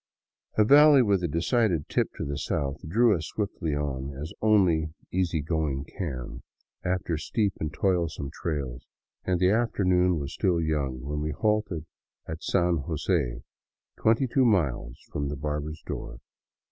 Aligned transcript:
A 0.57 0.63
valley 0.65 1.03
with 1.03 1.21
a 1.23 1.27
decided 1.27 1.87
tip 1.87 2.09
to 2.15 2.25
the 2.25 2.39
south 2.39 2.77
drew 2.89 3.15
us 3.15 3.27
swiftly 3.27 3.75
on, 3.75 4.17
as 4.19 4.33
only 4.41 4.95
easy 5.11 5.43
going 5.43 5.83
can, 5.83 6.41
after 6.83 7.19
steep 7.19 7.53
and 7.59 7.71
toilsome 7.71 8.31
trails, 8.33 8.87
and 9.25 9.39
the 9.39 9.51
afternoon 9.51 10.17
was 10.17 10.33
still 10.33 10.59
young 10.59 11.01
when 11.01 11.21
we 11.21 11.29
halted 11.29 11.85
at 12.27 12.41
San 12.41 12.77
Jose, 12.77 13.43
twenty 13.95 14.25
two 14.25 14.43
miles 14.43 14.97
from 15.11 15.27
the 15.27 15.35
barber's 15.37 15.83
door. 15.85 16.17